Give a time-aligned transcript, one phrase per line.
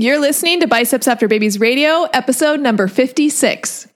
[0.00, 3.88] You're listening to Biceps After Babies Radio, episode number 56.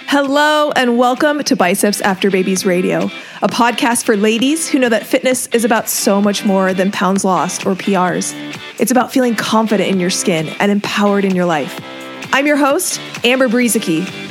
[0.00, 3.04] Hello, and welcome to Biceps After Babies Radio,
[3.42, 7.24] a podcast for ladies who know that fitness is about so much more than pounds
[7.24, 8.34] lost or PRs.
[8.80, 11.78] It's about feeling confident in your skin and empowered in your life.
[12.32, 14.29] I'm your host, Amber Brueseke,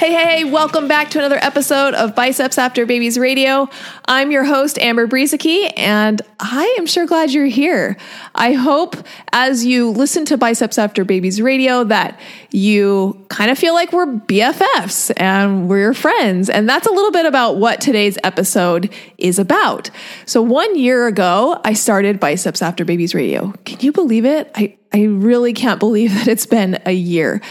[0.00, 3.68] Hey, hey, welcome back to another episode of Biceps After Babies Radio.
[4.06, 7.98] I'm your host, Amber Brueseke, and I am sure glad you're here.
[8.34, 8.96] I hope
[9.34, 12.18] as you listen to Biceps After Babies Radio that
[12.50, 16.48] you kind of feel like we're BFFs and we're friends.
[16.48, 19.90] And that's a little bit about what today's episode is about.
[20.24, 23.52] So, one year ago, I started Biceps After Babies Radio.
[23.66, 24.50] Can you believe it?
[24.54, 27.42] I, I really can't believe that it's been a year.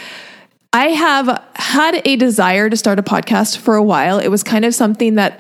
[0.72, 4.20] I have had a desire to start a podcast for a while.
[4.20, 5.40] It was kind of something that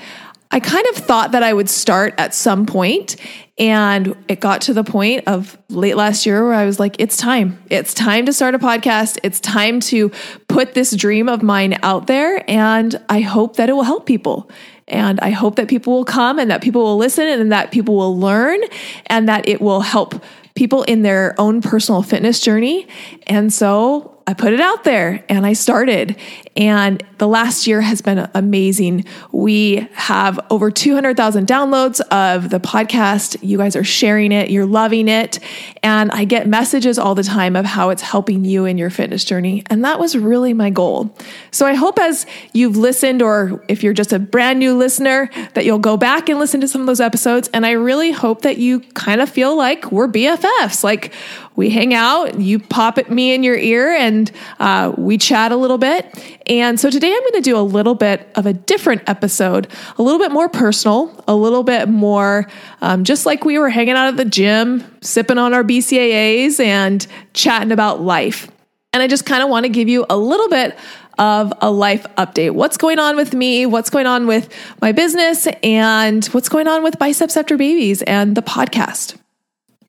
[0.52, 3.16] I kind of thought that I would start at some point,
[3.60, 7.18] And it got to the point of late last year where I was like, it's
[7.18, 7.62] time.
[7.70, 9.20] It's time to start a podcast.
[9.22, 10.12] It's time to
[10.48, 12.50] put this dream of mine out there.
[12.50, 14.50] And I hope that it will help people.
[14.88, 17.96] And I hope that people will come and that people will listen and that people
[17.96, 18.62] will learn
[19.08, 20.24] and that it will help
[20.56, 22.88] people in their own personal fitness journey.
[23.28, 26.16] And so I put it out there and I started.
[26.56, 29.06] And the last year has been amazing.
[29.31, 33.38] We have over 200,000 downloads of the podcast.
[33.42, 35.39] You guys are sharing it, you're loving it.
[35.84, 39.23] And I get messages all the time of how it's helping you in your fitness
[39.23, 39.64] journey.
[39.70, 41.16] And that was really my goal.
[41.52, 45.66] So I hope as you've listened, or if you're just a brand new listener, that
[45.66, 47.49] you'll go back and listen to some of those episodes.
[47.54, 50.83] And I really hope that you kind of feel like we're BFFs.
[50.83, 51.14] Like
[51.55, 55.58] we hang out, you pop at me in your ear, and uh, we chat a
[55.58, 56.05] little bit.
[56.48, 60.02] And so today I'm going to do a little bit of a different episode, a
[60.02, 62.47] little bit more personal, a little bit more
[62.81, 67.05] um, just like we were hanging out at the gym, sipping on our BCAAs and
[67.33, 68.49] chatting about life.
[68.93, 70.77] And I just kind of want to give you a little bit
[71.20, 72.52] of a life update.
[72.52, 73.65] What's going on with me?
[73.65, 74.49] What's going on with
[74.81, 75.47] my business?
[75.61, 79.17] And what's going on with Biceps After Babies and the podcast?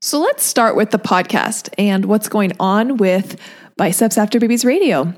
[0.02, 3.38] So let's start with the podcast and what's going on with
[3.76, 5.12] Biceps After Babies Radio.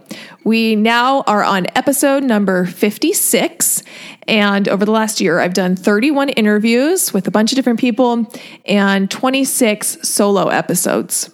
[0.45, 3.83] We now are on episode number 56.
[4.29, 8.33] And over the last year, I've done 31 interviews with a bunch of different people
[8.65, 11.32] and 26 solo episodes.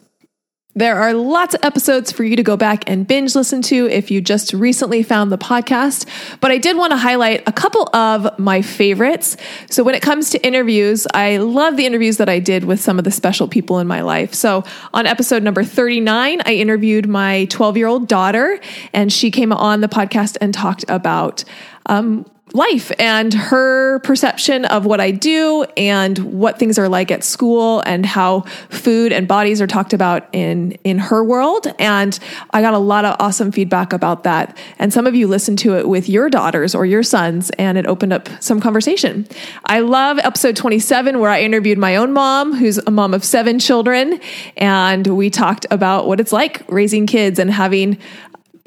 [0.78, 4.12] There are lots of episodes for you to go back and binge listen to if
[4.12, 6.06] you just recently found the podcast.
[6.38, 9.36] But I did want to highlight a couple of my favorites.
[9.68, 12.96] So, when it comes to interviews, I love the interviews that I did with some
[12.96, 14.34] of the special people in my life.
[14.34, 14.62] So,
[14.94, 18.60] on episode number 39, I interviewed my 12 year old daughter,
[18.92, 21.42] and she came on the podcast and talked about
[21.86, 27.24] um, life and her perception of what I do and what things are like at
[27.24, 31.66] school and how food and bodies are talked about in in her world.
[31.78, 32.18] And
[32.50, 34.56] I got a lot of awesome feedback about that.
[34.78, 37.86] And some of you listened to it with your daughters or your sons and it
[37.86, 39.26] opened up some conversation.
[39.64, 43.58] I love episode 27 where I interviewed my own mom who's a mom of 7
[43.58, 44.20] children.
[44.56, 47.98] And we talked about what it's like raising kids and having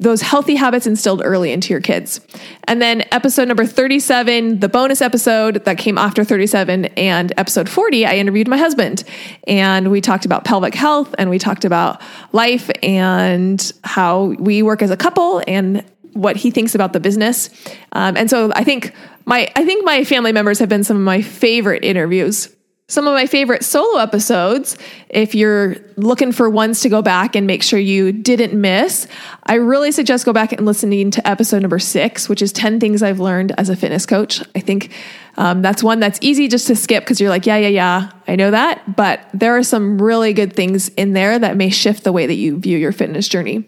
[0.02, 2.20] those healthy habits instilled early into your kids.
[2.64, 8.06] And then episode number 37, the bonus episode that came after 37, and episode 40,
[8.06, 9.04] I interviewed my husband.
[9.46, 12.00] And we talked about pelvic health and we talked about
[12.32, 17.48] life and how we work as a couple and what he thinks about the business.
[17.92, 18.92] Um, and so I think
[19.24, 22.54] my I think my family members have been some of my favorite interviews
[22.92, 24.76] some of my favorite solo episodes,
[25.08, 29.06] if you're looking for ones to go back and make sure you didn't miss,
[29.44, 33.02] I really suggest go back and listening to episode number six, which is 10 things
[33.02, 34.42] I've learned as a fitness coach.
[34.54, 34.92] I think
[35.38, 38.36] um, that's one that's easy just to skip because you're like, yeah, yeah, yeah, I
[38.36, 38.94] know that.
[38.94, 42.34] But there are some really good things in there that may shift the way that
[42.34, 43.66] you view your fitness journey.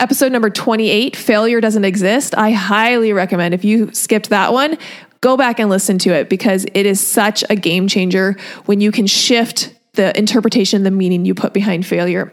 [0.00, 2.32] Episode number 28, Failure Doesn't Exist.
[2.36, 4.78] I highly recommend if you skipped that one,
[5.20, 8.36] go back and listen to it because it is such a game changer
[8.66, 12.32] when you can shift the interpretation, the meaning you put behind failure.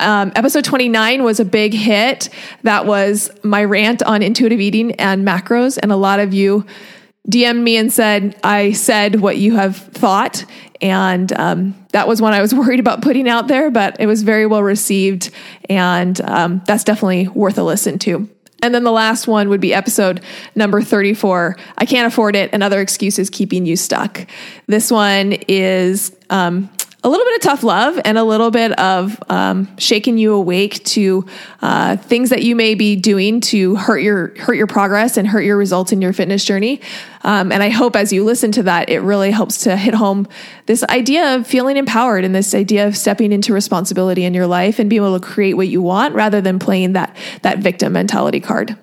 [0.00, 2.28] Um, episode 29 was a big hit.
[2.62, 5.78] That was my rant on intuitive eating and macros.
[5.80, 6.66] And a lot of you
[7.28, 10.44] DM'd me and said, I said what you have thought.
[10.80, 14.22] And um, that was one I was worried about putting out there, but it was
[14.22, 15.30] very well received.
[15.70, 18.28] And um, that's definitely worth a listen to.
[18.64, 20.22] And then the last one would be episode
[20.54, 24.26] number 34 I Can't Afford It and Other Excuses Keeping You Stuck.
[24.68, 26.70] This one is um,
[27.04, 30.82] a little bit of tough love and a little bit of um, shaking you awake
[30.84, 31.26] to
[31.60, 35.42] uh, things that you may be doing to hurt your hurt your progress and hurt
[35.42, 36.80] your results in your fitness journey.
[37.22, 40.26] Um, and I hope as you listen to that, it really helps to hit home
[40.64, 44.78] this idea of feeling empowered and this idea of stepping into responsibility in your life
[44.78, 48.40] and being able to create what you want rather than playing that that victim mentality
[48.40, 48.78] card.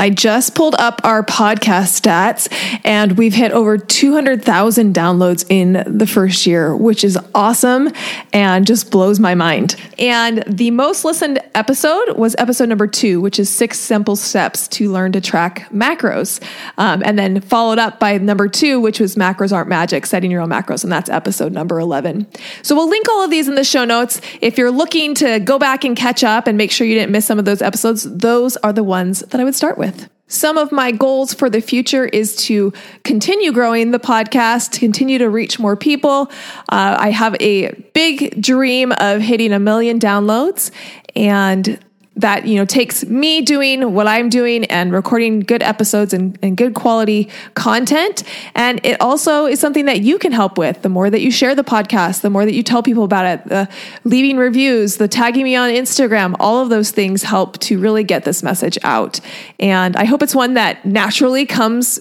[0.00, 2.48] I just pulled up our podcast stats
[2.84, 7.90] and we've hit over 200,000 downloads in the first year, which is awesome
[8.32, 9.74] and just blows my mind.
[9.98, 14.92] And the most listened episode was episode number two, which is six simple steps to
[14.92, 16.40] learn to track macros.
[16.78, 20.42] Um, and then followed up by number two, which was macros aren't magic, setting your
[20.42, 20.84] own macros.
[20.84, 22.28] And that's episode number 11.
[22.62, 24.20] So we'll link all of these in the show notes.
[24.40, 27.26] If you're looking to go back and catch up and make sure you didn't miss
[27.26, 30.08] some of those episodes, those are the ones that I would start with with.
[30.30, 35.30] Some of my goals for the future is to continue growing the podcast, continue to
[35.30, 36.30] reach more people.
[36.68, 40.70] Uh, I have a big dream of hitting a million downloads,
[41.16, 41.78] and
[42.18, 46.56] that you know takes me doing what i'm doing and recording good episodes and, and,
[46.56, 48.24] good quality content.
[48.54, 50.82] And it also is something that you can help with.
[50.82, 53.48] The more that you share the podcast the more that you tell people about it
[53.48, 53.68] the
[54.04, 58.24] leaving reviews the tagging me on instagram all of those things help to really get
[58.24, 59.20] this message out.
[59.60, 62.00] And i hope it's one that naturally comes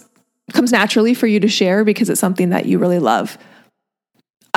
[0.54, 3.38] comes naturally for you to share because it's something that you really love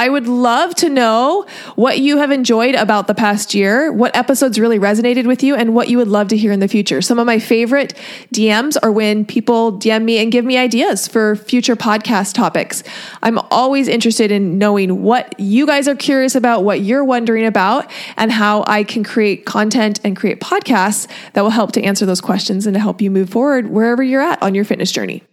[0.00, 1.44] I would love to know
[1.74, 5.74] what you have enjoyed about the past year, what episodes really resonated with you, and
[5.74, 7.02] what you would love to hear in the future.
[7.02, 7.92] Some of my favorite
[8.32, 12.82] DMs are when people DM me and give me ideas for future podcast topics.
[13.22, 17.90] I'm always interested in knowing what you guys are curious about, what you're wondering about,
[18.16, 22.22] and how I can create content and create podcasts that will help to answer those
[22.22, 25.24] questions and to help you move forward wherever you're at on your fitness journey.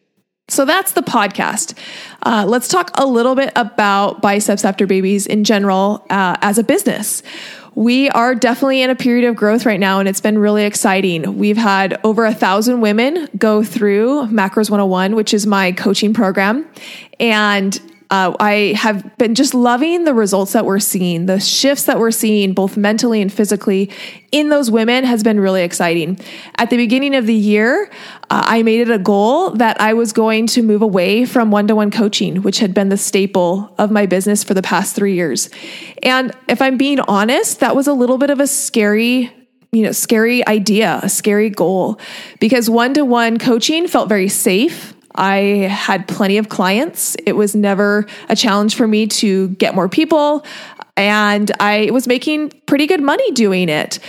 [0.50, 1.78] So that's the podcast.
[2.26, 6.64] Uh, let's talk a little bit about biceps after babies in general uh, as a
[6.64, 7.22] business.
[7.76, 11.38] We are definitely in a period of growth right now, and it's been really exciting.
[11.38, 16.66] We've had over a thousand women go through Macros 101, which is my coaching program.
[17.20, 17.80] And
[18.10, 21.26] uh, I have been just loving the results that we're seeing.
[21.26, 23.92] The shifts that we're seeing, both mentally and physically,
[24.32, 26.20] in those women has been really exciting.
[26.58, 27.90] At the beginning of the year,
[28.30, 31.68] uh, I made it a goal that I was going to move away from one
[31.68, 35.16] to one coaching, which had been the staple of my business for the past three
[35.16, 35.50] years.
[36.02, 39.34] And if I'm being honest, that was a little bit of a scary
[39.74, 42.00] you know, scary idea, a scary goal
[42.40, 44.94] because one to one coaching felt very safe.
[45.18, 47.16] I had plenty of clients.
[47.26, 50.46] It was never a challenge for me to get more people.
[50.96, 54.00] And I was making pretty good money doing it.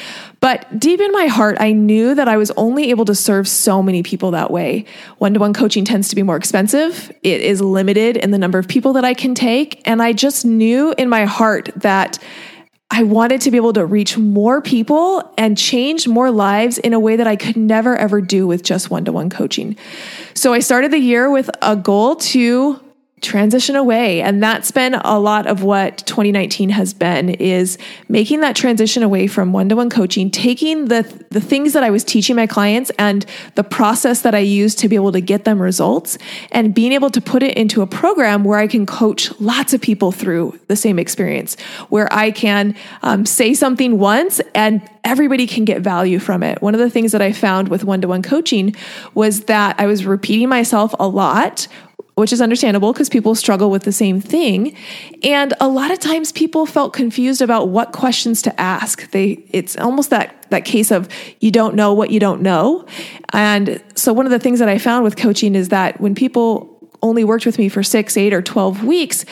[0.41, 3.83] But deep in my heart, I knew that I was only able to serve so
[3.83, 4.85] many people that way.
[5.19, 8.59] One to one coaching tends to be more expensive, it is limited in the number
[8.59, 9.83] of people that I can take.
[9.87, 12.19] And I just knew in my heart that
[12.91, 17.01] I wanted to be able to reach more people and change more lives in a
[17.01, 19.77] way that I could never ever do with just one to one coaching.
[20.35, 22.81] So I started the year with a goal to
[23.21, 27.79] transition away and that's been a lot of what 2019 has been is
[28.09, 32.37] making that transition away from one-to-one coaching taking the the things that I was teaching
[32.37, 36.19] my clients and the process that I used to be able to get them results
[36.53, 39.81] and being able to put it into a program where I can coach lots of
[39.81, 41.57] people through the same experience
[41.89, 46.61] where I can um, say something once and everybody can get value from it.
[46.61, 48.75] One of the things that I found with one to one coaching
[49.15, 51.67] was that I was repeating myself a lot
[52.19, 54.77] which is understandable because people struggle with the same thing.
[55.23, 59.11] And a lot of times people felt confused about what questions to ask.
[59.13, 61.09] They it's almost that that case of
[61.41, 62.87] you don't know what you don't know.
[63.33, 66.78] And so one of the things that I found with coaching is that when people
[67.03, 69.25] only worked with me for 6, 8 or 12 weeks,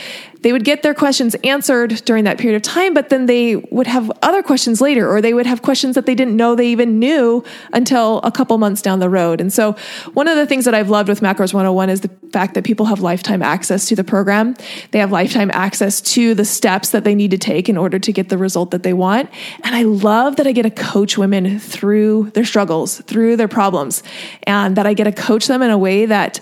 [0.47, 3.89] they would get their questions answered during that period of time, but then they would
[3.89, 7.01] have other questions later, or they would have questions that they didn't know they even
[7.01, 7.43] knew
[7.73, 9.41] until a couple months down the road.
[9.41, 9.73] And so,
[10.15, 12.87] one of the things that I've loved with Macros 101 is the fact that people
[12.87, 14.55] have lifetime access to the program.
[14.93, 18.13] They have lifetime access to the steps that they need to take in order to
[18.13, 19.31] get the result that they want.
[19.65, 24.03] And I love that I get to coach women through their struggles, through their problems,
[24.45, 26.41] and that I get to coach them in a way that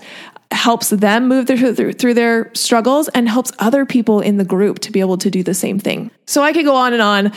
[0.51, 4.91] helps them move through, through their struggles and helps other people in the group to
[4.91, 6.11] be able to do the same thing.
[6.25, 7.31] So I could go on and on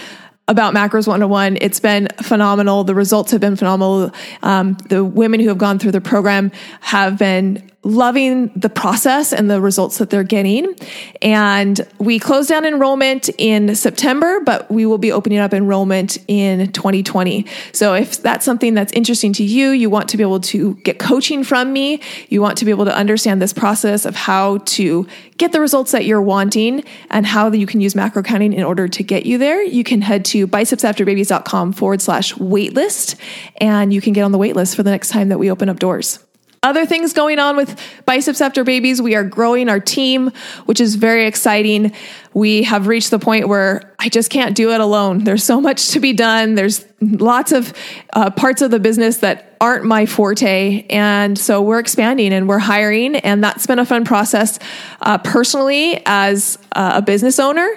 [0.46, 2.82] about macros 101 it's been phenomenal.
[2.84, 4.12] The results have been phenomenal.
[4.42, 6.50] Um, the women who have gone through the program
[6.80, 10.74] have been loving the process and the results that they're getting.
[11.22, 16.72] And we closed down enrollment in September, but we will be opening up enrollment in
[16.72, 17.46] 2020.
[17.72, 20.98] So if that's something that's interesting to you, you want to be able to get
[20.98, 25.06] coaching from me, you want to be able to understand this process of how to
[25.36, 28.88] get the results that you're wanting and how you can use macro counting in order
[28.88, 33.14] to get you there, you can head to bicepsafterbabies.com forward slash waitlist
[33.58, 35.78] and you can get on the waitlist for the next time that we open up
[35.78, 36.18] doors.
[36.62, 40.32] Other things going on with Biceps After Babies, we are growing our team,
[40.66, 41.92] which is very exciting.
[42.34, 45.22] We have reached the point where I just can't do it alone.
[45.22, 46.56] There's so much to be done.
[46.56, 47.72] There's lots of
[48.12, 50.84] uh, parts of the business that aren't my forte.
[50.90, 53.14] And so we're expanding and we're hiring.
[53.16, 54.58] And that's been a fun process
[55.00, 57.68] uh, personally as uh, a business owner.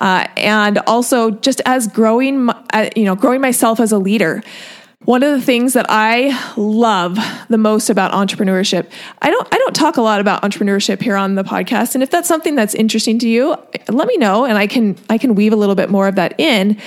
[0.00, 4.42] Uh, and also just as growing, uh, you know, growing myself as a leader.
[5.04, 7.18] One of the things that I love
[7.48, 8.88] the most about entrepreneurship,
[9.20, 12.10] I don't I don't talk a lot about entrepreneurship here on the podcast, and if
[12.10, 13.56] that's something that's interesting to you,
[13.88, 16.38] let me know, and I can I can weave a little bit more of that
[16.38, 16.78] in.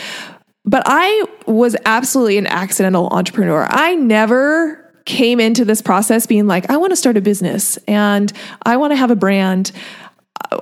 [0.64, 3.68] But I was absolutely an accidental entrepreneur.
[3.70, 8.34] I never came into this process being like, I want to start a business and
[8.66, 9.72] I want to have a brand.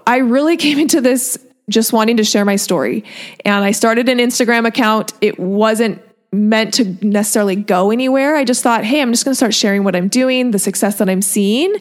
[0.05, 1.37] I really came into this
[1.69, 3.05] just wanting to share my story.
[3.45, 5.13] And I started an Instagram account.
[5.21, 6.01] It wasn't
[6.33, 8.35] meant to necessarily go anywhere.
[8.35, 10.97] I just thought, hey, I'm just going to start sharing what I'm doing, the success
[10.97, 11.75] that I'm seeing.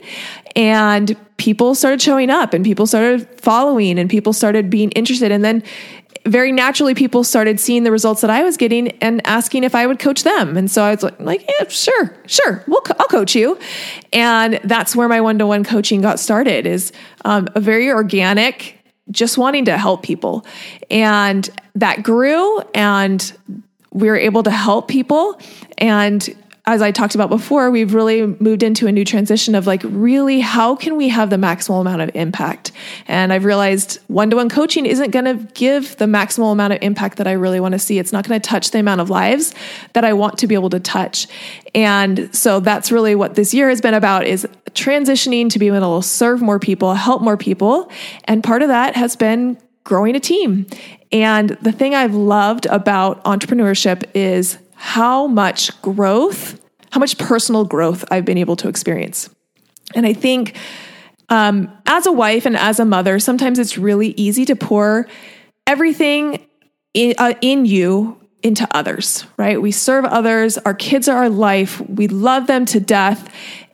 [0.54, 5.32] And people started showing up and people started following and people started being interested.
[5.32, 5.62] And then
[6.26, 9.87] very naturally, people started seeing the results that I was getting and asking if I
[9.87, 10.56] would coach them.
[10.56, 13.59] And so I was like, yeah, sure, sure, we'll co- I'll coach you.
[14.12, 16.92] And that's where my one to one coaching got started is
[17.25, 18.78] um, a very organic,
[19.11, 20.47] just wanting to help people.
[20.90, 23.32] And that grew and
[23.93, 25.39] we were able to help people.
[25.79, 26.29] And
[26.65, 30.39] as I talked about before, we've really moved into a new transition of like, really,
[30.39, 32.71] how can we have the maximal amount of impact?
[33.09, 36.79] And I've realized one to one coaching isn't going to give the maximal amount of
[36.81, 37.99] impact that I really want to see.
[37.99, 39.55] It's not going to touch the amount of lives
[39.95, 41.27] that I want to be able to touch.
[41.75, 46.01] And so that's really what this year has been about is transitioning to be able
[46.01, 47.91] to serve more people, help more people.
[48.27, 50.67] And part of that has been growing a team.
[51.11, 56.61] And the thing I've loved about entrepreneurship is how much growth,
[56.91, 59.29] how much personal growth I've been able to experience.
[59.95, 60.57] And I think
[61.29, 65.07] um, as a wife and as a mother, sometimes it's really easy to pour
[65.67, 66.47] everything
[66.95, 69.61] in, uh, in you into others, right?
[69.61, 73.29] We serve others, our kids are our life, we love them to death.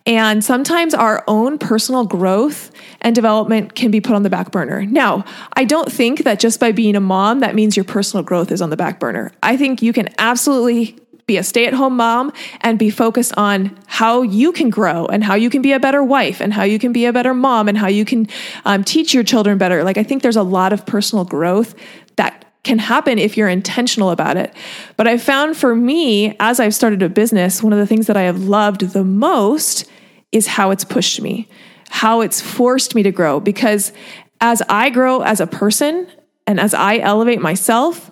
[0.06, 4.84] And sometimes our own personal growth and development can be put on the back burner.
[4.86, 8.50] Now, I don't think that just by being a mom, that means your personal growth
[8.50, 9.32] is on the back burner.
[9.42, 13.78] I think you can absolutely be a stay at home mom and be focused on
[13.86, 16.78] how you can grow and how you can be a better wife and how you
[16.78, 18.26] can be a better mom and how you can
[18.64, 19.84] um, teach your children better.
[19.84, 21.74] Like, I think there's a lot of personal growth
[22.16, 24.52] that can happen if you're intentional about it.
[24.96, 28.16] But I found for me, as I've started a business, one of the things that
[28.16, 29.88] I have loved the most
[30.32, 31.48] is how it's pushed me,
[31.88, 33.40] how it's forced me to grow.
[33.40, 33.92] Because
[34.40, 36.08] as I grow as a person
[36.46, 38.10] and as I elevate myself,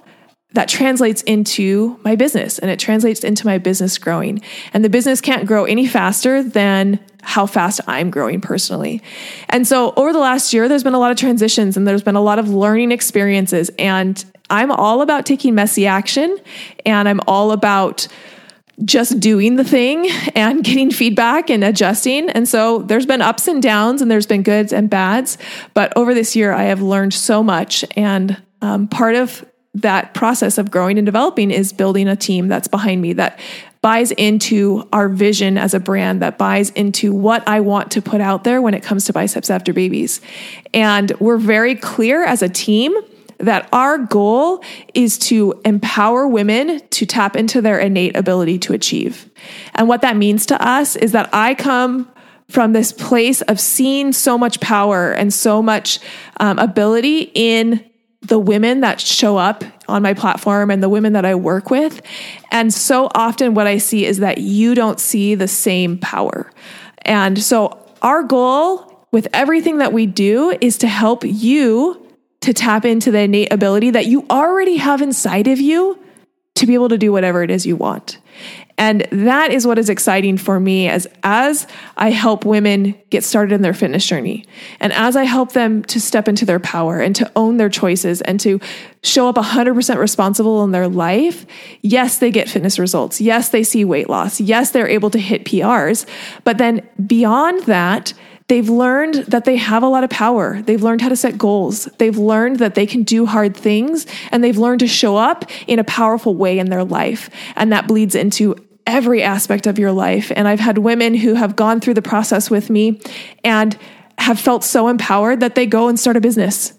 [0.53, 4.41] that translates into my business and it translates into my business growing.
[4.73, 9.03] And the business can't grow any faster than how fast I'm growing personally.
[9.51, 12.17] And so over the last year, there's been a lot of transitions and there's been
[12.17, 13.71] a lot of learning experiences.
[13.79, 16.39] And I'm all about taking messy action
[16.85, 18.09] and I'm all about
[18.85, 22.31] just doing the thing and getting feedback and adjusting.
[22.31, 25.39] And so there's been ups and downs and there's been goods and bads.
[25.75, 27.85] But over this year, I have learned so much.
[27.97, 32.67] And um, part of that process of growing and developing is building a team that's
[32.67, 33.39] behind me that
[33.83, 38.21] buys into our vision as a brand, that buys into what I want to put
[38.21, 40.21] out there when it comes to biceps after babies.
[40.73, 42.97] And we're very clear as a team
[43.39, 44.63] that our goal
[44.95, 49.31] is to empower women to tap into their innate ability to achieve.
[49.75, 52.11] And what that means to us is that I come
[52.49, 55.99] from this place of seeing so much power and so much
[56.39, 57.85] um, ability in
[58.23, 62.01] the women that show up on my platform and the women that I work with.
[62.51, 66.51] And so often, what I see is that you don't see the same power.
[67.03, 72.06] And so, our goal with everything that we do is to help you
[72.41, 75.99] to tap into the innate ability that you already have inside of you
[76.57, 78.19] to be able to do whatever it is you want.
[78.79, 81.67] And that is what is exciting for me as as
[81.97, 84.45] I help women get started in their fitness journey
[84.81, 88.21] and as I help them to step into their power and to own their choices
[88.23, 88.61] and to
[89.03, 91.47] show up 100% responsible in their life.
[91.81, 93.19] Yes, they get fitness results.
[93.19, 94.41] Yes, they see weight loss.
[94.41, 96.07] Yes, they're able to hit PRs.
[96.45, 98.13] But then beyond that,
[98.49, 100.63] They've learned that they have a lot of power.
[100.63, 101.87] They've learned how to set goals.
[101.99, 105.79] They've learned that they can do hard things and they've learned to show up in
[105.81, 107.29] a powerful way in their life.
[107.57, 108.55] And that bleeds into
[108.87, 110.31] every aspect of your life.
[110.35, 113.01] And I've had women who have gone through the process with me
[113.43, 113.77] and
[114.19, 116.73] have felt so empowered that they go and start a business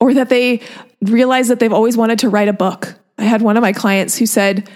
[0.00, 0.60] or that they
[1.00, 2.94] realize that they've always wanted to write a book.
[3.18, 4.68] I had one of my clients who said,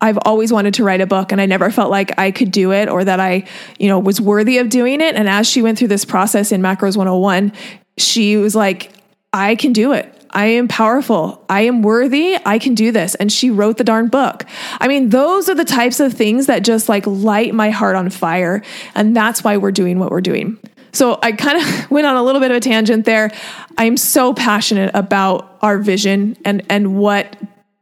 [0.00, 2.72] I've always wanted to write a book and I never felt like I could do
[2.72, 3.46] it or that I,
[3.78, 5.14] you know, was worthy of doing it.
[5.14, 7.52] And as she went through this process in Macros 101,
[7.98, 8.92] she was like,
[9.32, 10.16] I can do it.
[10.32, 11.44] I am powerful.
[11.48, 12.36] I am worthy.
[12.46, 13.14] I can do this.
[13.16, 14.46] And she wrote the darn book.
[14.80, 18.10] I mean, those are the types of things that just like light my heart on
[18.10, 18.62] fire.
[18.94, 20.58] And that's why we're doing what we're doing.
[20.92, 23.32] So I kind of went on a little bit of a tangent there.
[23.76, 27.36] I'm so passionate about our vision and and what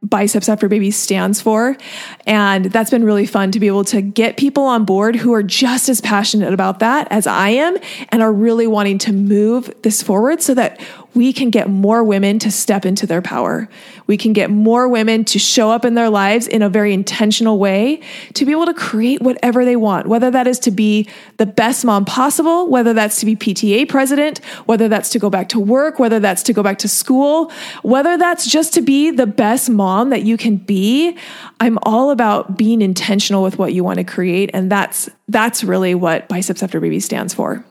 [0.09, 1.77] Biceps After Baby stands for.
[2.25, 5.43] And that's been really fun to be able to get people on board who are
[5.43, 7.77] just as passionate about that as I am
[8.09, 10.79] and are really wanting to move this forward so that
[11.15, 13.67] we can get more women to step into their power.
[14.05, 17.57] We can get more women to show up in their lives in a very intentional
[17.57, 18.01] way
[18.35, 21.83] to be able to create whatever they want, whether that is to be the best
[21.83, 25.99] mom possible, whether that's to be PTA president, whether that's to go back to work,
[25.99, 27.51] whether that's to go back to school,
[27.81, 31.17] whether that's just to be the best mom that you can be.
[31.59, 34.51] I'm all about being intentional with what you want to create.
[34.53, 37.65] And that's, that's really what Biceps After Baby stands for.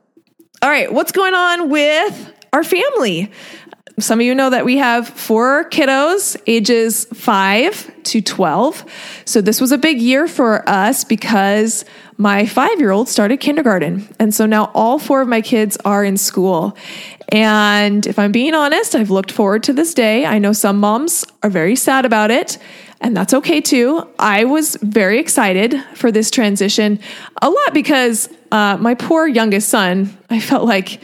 [0.60, 3.30] All right, what's going on with our family.
[3.98, 8.84] Some of you know that we have four kiddos, ages five to 12.
[9.24, 11.84] So this was a big year for us because
[12.16, 14.08] my five year old started kindergarten.
[14.18, 16.76] And so now all four of my kids are in school.
[17.30, 20.24] And if I'm being honest, I've looked forward to this day.
[20.24, 22.56] I know some moms are very sad about it,
[23.00, 24.08] and that's okay too.
[24.18, 26.98] I was very excited for this transition
[27.42, 31.00] a lot because uh, my poor youngest son, I felt like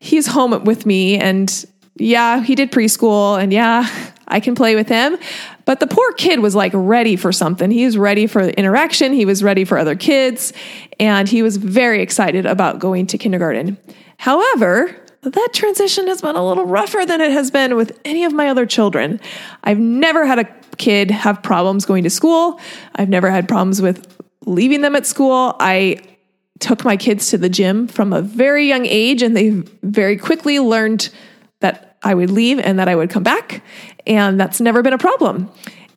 [0.00, 1.64] he's home with me and
[1.96, 3.88] yeah, he did preschool and yeah,
[4.28, 5.16] I can play with him.
[5.64, 7.70] But the poor kid was like ready for something.
[7.70, 9.12] He was ready for interaction.
[9.12, 10.52] He was ready for other kids.
[11.00, 13.78] And he was very excited about going to kindergarten.
[14.18, 18.32] However, that transition has been a little rougher than it has been with any of
[18.32, 19.20] my other children.
[19.64, 20.44] I've never had a
[20.76, 22.60] kid have problems going to school.
[22.94, 25.56] I've never had problems with leaving them at school.
[25.58, 26.00] I
[26.60, 29.50] took my kids to the gym from a very young age, and they
[29.82, 31.10] very quickly learned
[31.60, 33.62] that I would leave and that I would come back.
[34.06, 35.50] And that's never been a problem.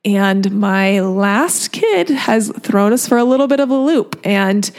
[0.03, 4.19] And my last kid has thrown us for a little bit of a loop.
[4.23, 4.69] And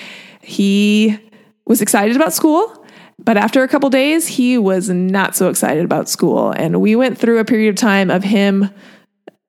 [0.43, 1.19] he
[1.67, 2.85] was excited about school.
[3.19, 6.51] But after a couple days, he was not so excited about school.
[6.51, 8.69] And we went through a period of time of him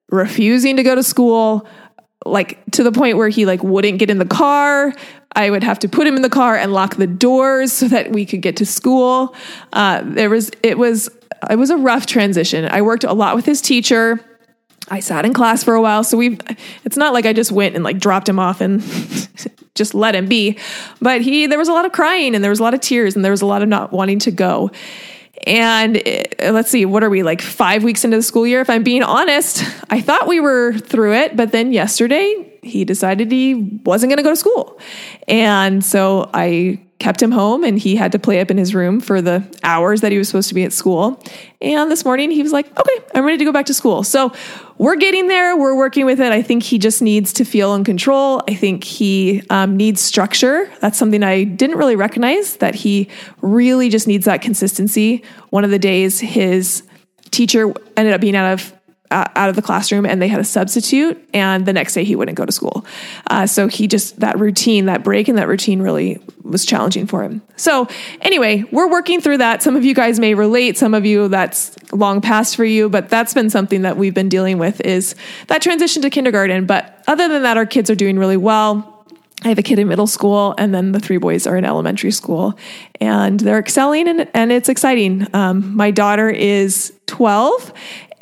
[0.09, 1.67] refusing to go to school,
[2.25, 4.93] like to the point where he like wouldn't get in the car
[5.35, 8.11] I would have to put him in the car and lock the doors so that
[8.11, 9.35] we could get to school.
[9.71, 11.09] Uh, there was it was
[11.49, 12.65] it was a rough transition.
[12.65, 14.19] I worked a lot with his teacher.
[14.89, 16.37] I sat in class for a while, so we
[16.83, 18.81] it's not like I just went and like dropped him off and
[19.75, 20.57] just let him be.
[21.01, 23.15] But he there was a lot of crying and there was a lot of tears
[23.15, 24.71] and there was a lot of not wanting to go.
[25.45, 28.61] And it, uh, let's see, what are we like five weeks into the school year?
[28.61, 33.31] If I'm being honest, I thought we were through it, but then yesterday he decided
[33.31, 34.79] he wasn't going to go to school.
[35.27, 39.01] And so I kept him home and he had to play up in his room
[39.01, 41.21] for the hours that he was supposed to be at school.
[41.61, 44.03] And this morning he was like, okay, I'm ready to go back to school.
[44.03, 44.31] So
[44.77, 45.57] we're getting there.
[45.57, 46.31] We're working with it.
[46.31, 48.41] I think he just needs to feel in control.
[48.47, 50.71] I think he um, needs structure.
[50.79, 53.09] That's something I didn't really recognize that he
[53.41, 55.25] really just needs that consistency.
[55.49, 56.83] One of the days his
[57.31, 58.73] teacher ended up being out of
[59.13, 62.37] out of the classroom and they had a substitute and the next day he wouldn't
[62.37, 62.85] go to school.
[63.27, 67.23] Uh, so he just that routine that break in that routine really was challenging for
[67.23, 67.41] him.
[67.55, 67.87] So
[68.21, 69.61] anyway we're working through that.
[69.63, 73.09] Some of you guys may relate some of you that's long past for you but
[73.09, 75.15] that's been something that we've been dealing with is
[75.47, 76.65] that transition to kindergarten.
[76.65, 78.89] But other than that our kids are doing really well.
[79.43, 82.11] I have a kid in middle school, and then the three boys are in elementary
[82.11, 82.57] school,
[83.01, 85.27] and they're excelling, and, and it's exciting.
[85.33, 87.73] Um, my daughter is 12,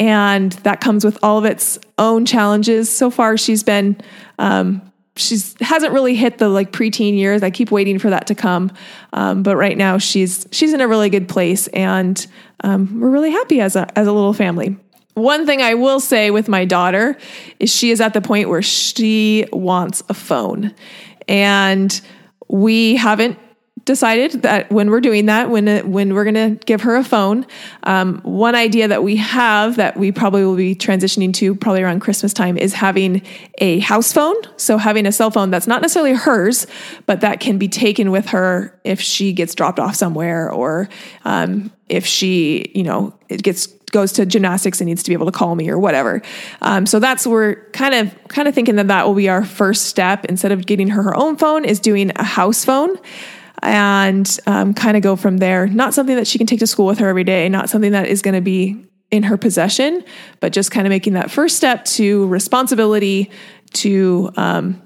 [0.01, 2.89] and that comes with all of its own challenges.
[2.89, 4.01] So far, she's been
[4.39, 4.81] um,
[5.15, 7.43] she's hasn't really hit the like preteen years.
[7.43, 8.71] I keep waiting for that to come,
[9.13, 12.25] um, but right now she's she's in a really good place, and
[12.63, 14.75] um, we're really happy as a as a little family.
[15.13, 17.15] one thing I will say with my daughter
[17.59, 20.73] is she is at the point where she wants a phone.
[21.27, 22.01] And
[22.47, 23.37] we haven't
[23.91, 27.45] decided that when we're doing that, when when we're going to give her a phone,
[27.83, 31.99] um, one idea that we have that we probably will be transitioning to probably around
[31.99, 33.21] Christmas time is having
[33.57, 34.35] a house phone.
[34.55, 36.67] So having a cell phone that's not necessarily hers,
[37.05, 40.87] but that can be taken with her if she gets dropped off somewhere or
[41.25, 45.25] um, if she, you know, it gets goes to gymnastics and needs to be able
[45.25, 46.21] to call me or whatever.
[46.61, 49.87] Um, so that's we're kind of kind of thinking that that will be our first
[49.87, 52.97] step instead of getting her her own phone is doing a house phone
[53.61, 55.67] and um, kind of go from there.
[55.67, 58.07] Not something that she can take to school with her every day, not something that
[58.07, 60.03] is going to be in her possession,
[60.39, 63.29] but just kind of making that first step to responsibility,
[63.73, 64.81] to, um,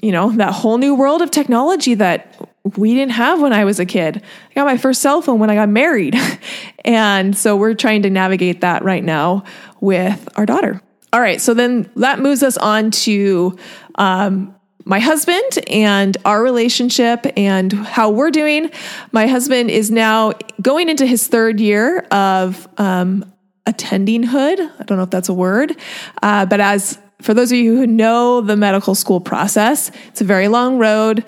[0.00, 2.34] you know, that whole new world of technology that
[2.76, 4.22] we didn't have when I was a kid.
[4.50, 6.16] I got my first cell phone when I got married.
[6.84, 9.44] and so we're trying to navigate that right now
[9.80, 10.80] with our daughter.
[11.12, 13.56] All right, so then that moves us on to
[13.94, 14.54] um,
[14.88, 18.70] my husband and our relationship and how we're doing.
[19.12, 23.30] My husband is now going into his third year of um,
[23.66, 24.58] attending hood.
[24.58, 25.76] I don't know if that's a word,
[26.22, 30.24] uh, but as for those of you who know the medical school process, it's a
[30.24, 31.22] very long road.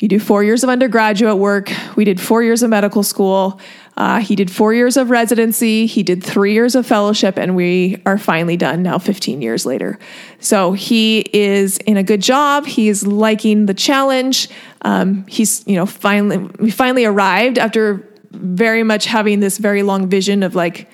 [0.00, 1.70] You do four years of undergraduate work.
[1.94, 3.60] We did four years of medical school.
[3.96, 8.02] Uh, he did four years of residency, he did three years of fellowship, and we
[8.04, 10.00] are finally done now 15 years later.
[10.40, 12.66] So he is in a good job.
[12.66, 14.48] He's liking the challenge.
[14.82, 20.08] Um, he's, you know, finally, we finally arrived after very much having this very long
[20.08, 20.88] vision of like,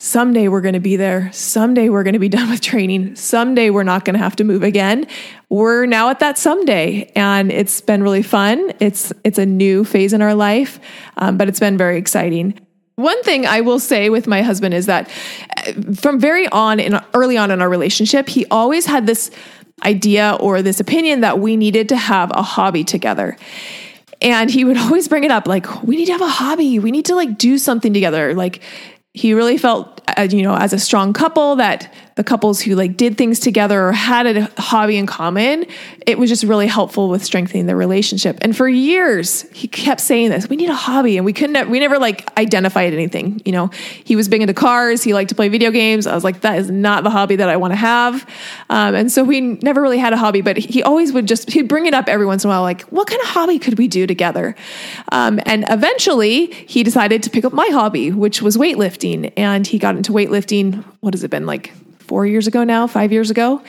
[0.00, 1.30] someday we're going to be there.
[1.30, 3.14] Someday we're going to be done with training.
[3.14, 5.06] Someday we're not going to have to move again.
[5.50, 8.72] We're now at that someday, and it's been really fun.
[8.80, 10.80] It's it's a new phase in our life,
[11.18, 12.58] um, but it's been very exciting.
[12.96, 15.08] One thing I will say with my husband is that
[15.56, 19.30] uh, from very on in early on in our relationship, he always had this
[19.84, 23.36] idea or this opinion that we needed to have a hobby together.
[24.22, 26.78] And he would always bring it up like, we need to have a hobby.
[26.78, 28.34] We need to like do something together.
[28.34, 28.60] Like,
[29.12, 32.98] he really felt uh, you know as a strong couple that the couples who like
[32.98, 35.64] did things together or had a hobby in common
[36.06, 38.36] it was just really helpful with strengthening the relationship.
[38.42, 41.80] And for years he kept saying this we need a hobby and we couldn't we
[41.80, 43.40] never like identified anything.
[43.46, 43.70] You know
[44.04, 46.06] he was big into cars he liked to play video games.
[46.06, 48.28] I was like that is not the hobby that i want to have.
[48.68, 51.68] Um, and so we never really had a hobby but he always would just he'd
[51.68, 53.88] bring it up every once in a while like what kind of hobby could we
[53.88, 54.54] do together?
[55.10, 59.78] Um, and eventually he decided to pick up my hobby which was weightlifting and he
[59.78, 61.72] got into weightlifting what has it been like
[62.10, 63.62] four years ago now, five years ago,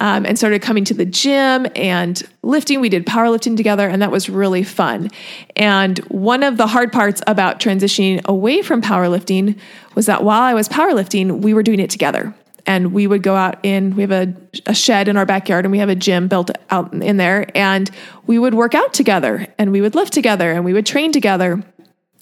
[0.00, 2.78] um, and started coming to the gym and lifting.
[2.78, 5.08] We did powerlifting together, and that was really fun.
[5.56, 9.58] And one of the hard parts about transitioning away from powerlifting
[9.94, 12.34] was that while I was powerlifting, we were doing it together.
[12.66, 14.34] And we would go out in, we have a,
[14.66, 17.46] a shed in our backyard and we have a gym built out in there.
[17.54, 17.90] And
[18.26, 21.62] we would work out together and we would lift together and we would train together.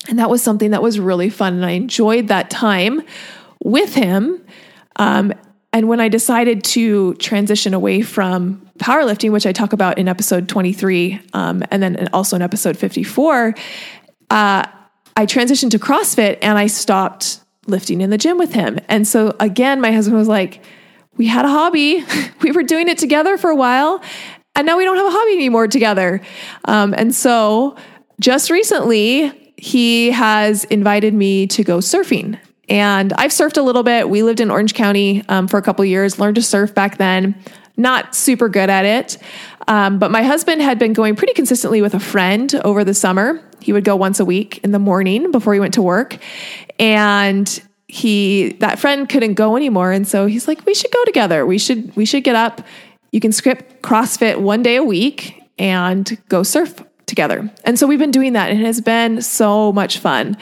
[0.08, 1.54] And that was something that was really fun.
[1.54, 3.02] And I enjoyed that time
[3.64, 4.44] with him.
[4.96, 5.32] Um,
[5.74, 10.48] and when I decided to transition away from powerlifting, which I talk about in episode
[10.48, 13.56] 23, um, and then also in episode 54,
[14.30, 14.64] uh,
[15.16, 18.78] I transitioned to CrossFit and I stopped lifting in the gym with him.
[18.88, 20.64] And so again, my husband was like,
[21.16, 22.04] we had a hobby,
[22.40, 24.00] we were doing it together for a while,
[24.54, 26.20] and now we don't have a hobby anymore together.
[26.66, 27.74] Um, and so
[28.20, 32.38] just recently, he has invited me to go surfing.
[32.68, 34.09] And I've surfed a little bit.
[34.09, 37.35] We lived in Orange County um, for a couple years, learned to surf back then.
[37.77, 39.18] Not super good at it.
[39.66, 43.42] Um, but my husband had been going pretty consistently with a friend over the summer.
[43.61, 46.18] He would go once a week in the morning before he went to work.
[46.79, 49.92] And he that friend couldn't go anymore.
[49.92, 51.46] And so he's like, we should go together.
[51.46, 52.62] We should we should get up.
[53.11, 57.51] You can skip CrossFit one day a week and go surf together.
[57.64, 60.37] And so we've been doing that and it has been so much fun.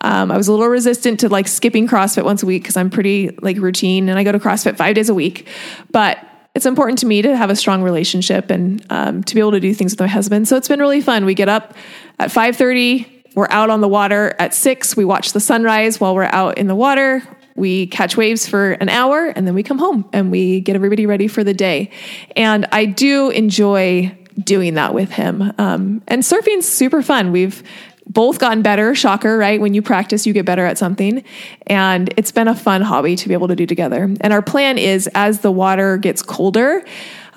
[0.00, 2.90] Um, I was a little resistant to like skipping CrossFit once a week because I'm
[2.90, 5.48] pretty like routine and I go to CrossFit five days a week.
[5.90, 6.18] But
[6.54, 9.60] it's important to me to have a strong relationship and um, to be able to
[9.60, 10.48] do things with my husband.
[10.48, 11.24] So it's been really fun.
[11.24, 11.74] We get up
[12.18, 13.06] at 5:30.
[13.34, 14.96] We're out on the water at six.
[14.96, 17.22] We watch the sunrise while we're out in the water.
[17.54, 21.06] We catch waves for an hour and then we come home and we get everybody
[21.06, 21.90] ready for the day.
[22.34, 25.52] And I do enjoy doing that with him.
[25.58, 27.32] Um, and surfing's super fun.
[27.32, 27.62] We've
[28.06, 28.94] both gotten better.
[28.94, 29.60] Shocker, right?
[29.60, 31.22] When you practice, you get better at something.
[31.66, 34.04] And it's been a fun hobby to be able to do together.
[34.20, 36.84] And our plan is as the water gets colder,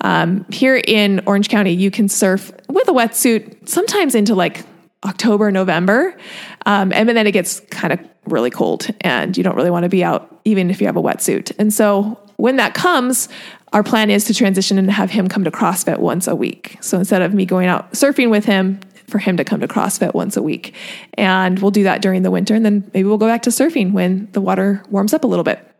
[0.00, 4.64] um, here in Orange County, you can surf with a wetsuit, sometimes into like
[5.04, 6.16] October, November.
[6.66, 9.88] Um, and then it gets kind of really cold and you don't really want to
[9.88, 11.52] be out, even if you have a wetsuit.
[11.58, 13.28] And so when that comes,
[13.72, 16.76] our plan is to transition and have him come to CrossFit once a week.
[16.80, 20.12] So instead of me going out surfing with him, for him to come to CrossFit
[20.12, 20.74] once a week.
[21.14, 22.54] And we'll do that during the winter.
[22.56, 25.44] And then maybe we'll go back to surfing when the water warms up a little
[25.44, 25.71] bit.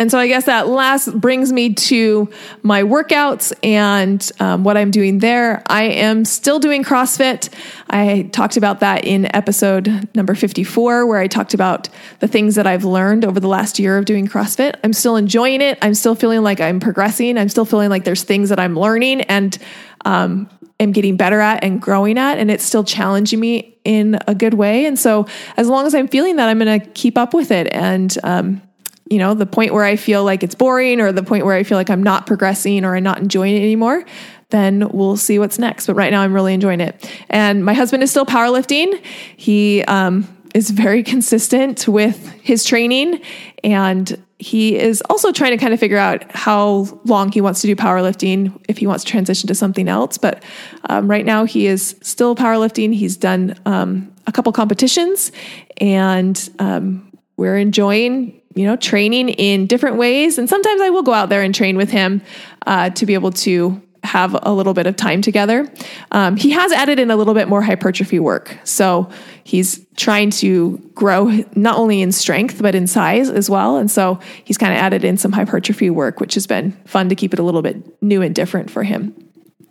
[0.00, 2.30] And so I guess that last brings me to
[2.62, 5.60] my workouts and um, what I'm doing there.
[5.66, 7.52] I am still doing CrossFit.
[7.90, 11.88] I talked about that in episode number 54, where I talked about
[12.20, 14.76] the things that I've learned over the last year of doing CrossFit.
[14.84, 15.78] I'm still enjoying it.
[15.82, 17.36] I'm still feeling like I'm progressing.
[17.36, 19.58] I'm still feeling like there's things that I'm learning and
[20.04, 22.38] um, am getting better at and growing at.
[22.38, 24.86] And it's still challenging me in a good way.
[24.86, 27.66] And so as long as I'm feeling that, I'm going to keep up with it.
[27.72, 28.62] And, um,
[29.10, 31.62] you know, the point where I feel like it's boring or the point where I
[31.62, 34.04] feel like I'm not progressing or I'm not enjoying it anymore,
[34.50, 35.86] then we'll see what's next.
[35.86, 37.10] But right now, I'm really enjoying it.
[37.28, 39.02] And my husband is still powerlifting.
[39.36, 43.20] He um, is very consistent with his training
[43.64, 47.66] and he is also trying to kind of figure out how long he wants to
[47.66, 50.42] do powerlifting if he wants to transition to something else but
[50.88, 55.32] um, right now he is still powerlifting he's done um, a couple competitions
[55.80, 57.07] and um,
[57.38, 60.36] we're enjoying you know, training in different ways.
[60.36, 62.20] And sometimes I will go out there and train with him
[62.66, 65.70] uh, to be able to have a little bit of time together.
[66.10, 68.58] Um, he has added in a little bit more hypertrophy work.
[68.64, 69.10] So
[69.44, 73.76] he's trying to grow not only in strength, but in size as well.
[73.76, 77.14] And so he's kind of added in some hypertrophy work, which has been fun to
[77.14, 79.14] keep it a little bit new and different for him.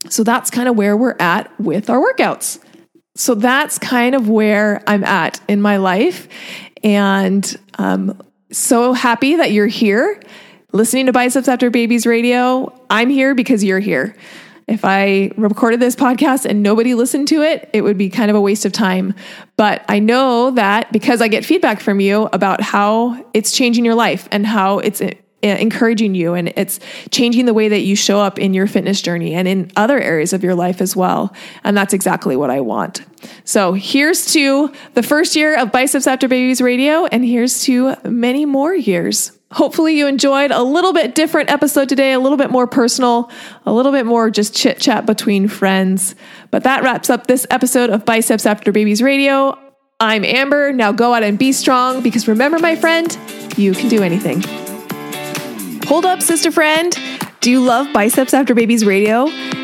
[0.10, 2.64] So that's kind of where we're at with our workouts.
[3.16, 6.28] So that's kind of where I'm at in my life.
[6.84, 10.22] And um, so happy that you're here
[10.74, 12.74] listening to Biceps After Babies Radio.
[12.90, 14.16] I'm here because you're here.
[14.68, 18.36] If I recorded this podcast and nobody listened to it, it would be kind of
[18.36, 19.14] a waste of time.
[19.56, 23.96] But I know that because I get feedback from you about how it's changing your
[23.96, 25.02] life and how it's
[25.42, 29.36] encouraging you and it's changing the way that you show up in your fitness journey
[29.36, 31.34] and in other areas of your life as well.
[31.64, 33.02] And that's exactly what I want.
[33.44, 38.46] So here's to the first year of Biceps After Babies Radio, and here's to many
[38.46, 39.32] more years.
[39.52, 43.32] Hopefully, you enjoyed a little bit different episode today, a little bit more personal,
[43.66, 46.16] a little bit more just chit chat between friends.
[46.52, 49.58] But that wraps up this episode of Biceps After Babies Radio.
[50.02, 50.74] I'm Amber.
[50.74, 53.18] Now go out and be strong because remember, my friend,
[53.56, 54.44] you can do anything.
[55.88, 56.96] Hold up, sister friend.
[57.40, 59.28] Do you love Biceps After Babies Radio?